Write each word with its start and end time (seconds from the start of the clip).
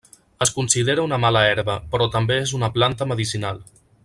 Es 0.45 0.51
considera 0.55 1.03
una 1.09 1.19
mala 1.25 1.43
herba, 1.51 1.77
però 1.93 2.09
també 2.19 2.41
és 2.47 2.57
una 2.61 2.75
planta 2.79 3.11
medicinal. 3.15 3.63